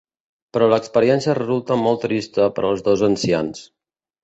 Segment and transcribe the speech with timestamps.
[0.55, 3.65] Però l'experiència resulta molt trista per als dos ancians.